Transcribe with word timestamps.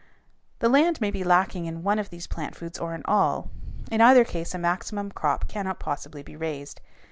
The 0.57 0.67
land 0.67 0.99
may 0.99 1.11
be 1.11 1.23
lacking 1.23 1.67
in 1.67 1.83
one 1.83 1.99
of 1.99 2.09
these 2.09 2.25
plant 2.25 2.55
foods 2.55 2.79
or 2.79 2.95
in 2.95 3.03
all; 3.05 3.51
in 3.91 4.01
either 4.01 4.23
case 4.25 4.55
a 4.55 4.57
maximum 4.57 5.11
crop 5.11 5.47
cannot 5.47 5.79
possibly 5.79 6.23
be 6.23 6.35
raised. 6.35 6.81